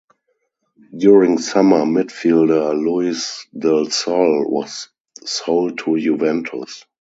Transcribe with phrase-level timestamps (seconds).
[0.97, 4.89] During summer midfielder Luis Del Sol was
[5.23, 6.85] sold to Juventus.